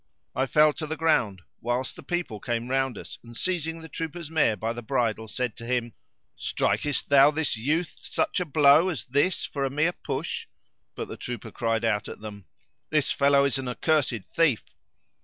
[0.35, 4.31] I fell to the ground, whilst the people came round us and seizing the trooper's
[4.31, 5.93] mare by the bridle said to him,
[6.35, 10.47] "Strikest thou this youth such a blow as this for a mere push!"
[10.95, 12.45] But the trooper cried out at them,
[12.89, 14.63] "This fellow is an accursed thief!"